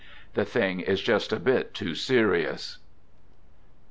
The 0.33 0.45
thing 0.45 0.79
is 0.79 0.99
just 0.99 1.31
a 1.31 1.39
bit 1.39 1.75
too 1.75 1.93
serious. 1.93 2.79